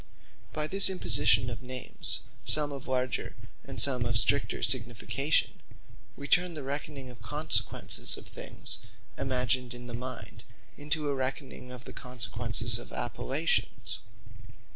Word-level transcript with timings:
By 0.51 0.65
this 0.65 0.89
imposition 0.89 1.47
of 1.51 1.61
Names, 1.61 2.21
some 2.43 2.71
of 2.71 2.87
larger, 2.87 3.35
some 3.77 4.03
of 4.03 4.17
stricter 4.17 4.63
signification, 4.63 5.61
we 6.17 6.27
turn 6.27 6.55
the 6.55 6.63
reckoning 6.63 7.11
of 7.11 7.19
the 7.19 7.23
consequences 7.27 8.17
of 8.17 8.25
things 8.25 8.79
imagined 9.15 9.75
in 9.75 9.85
the 9.85 9.93
mind, 9.93 10.43
into 10.75 11.07
a 11.07 11.13
reckoning 11.13 11.71
of 11.71 11.83
the 11.83 11.93
consequences 11.93 12.79
of 12.79 12.91
Appellations. 12.91 13.99